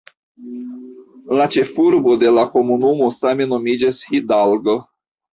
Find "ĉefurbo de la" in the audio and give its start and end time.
1.55-2.45